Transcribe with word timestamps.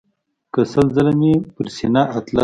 که 0.53 0.61
سل 0.71 0.87
ځله 0.95 1.13
مې 1.19 1.31
پر 1.55 1.67
سینه 1.75 2.01
اطلس 2.17 2.35
ومیښ. 2.35 2.39